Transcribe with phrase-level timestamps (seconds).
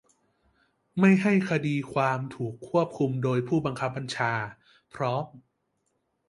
[0.99, 4.33] ไม่ให้คดีความถูกควบคุมโดยผู้บังคับบัญชา
[4.95, 5.25] พร้อม